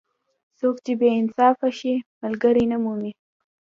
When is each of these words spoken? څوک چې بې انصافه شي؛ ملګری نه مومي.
څوک 0.59 0.75
چې 0.85 0.93
بې 0.99 1.09
انصافه 1.19 1.69
شي؛ 1.77 1.93
ملګری 2.23 2.65
نه 2.71 2.77
مومي. 2.83 3.11